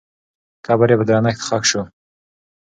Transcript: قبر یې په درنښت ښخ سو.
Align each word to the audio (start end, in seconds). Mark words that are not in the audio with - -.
قبر 0.65 0.87
یې 0.91 0.97
په 0.99 1.05
درنښت 1.09 1.41
ښخ 1.47 1.63
سو. 1.71 1.81